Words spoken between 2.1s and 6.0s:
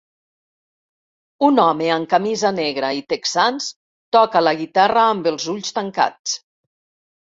camisa negra i texans toca la guitarra amb els ulls